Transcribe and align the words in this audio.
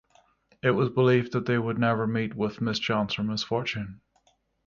It 0.63 0.71
was 0.71 0.89
believed 0.89 1.33
that 1.33 1.45
they 1.45 1.59
would 1.59 1.77
never 1.77 2.07
meet 2.07 2.33
with 2.33 2.59
mischance 2.59 3.19
or 3.19 3.23
misfortune. 3.23 4.01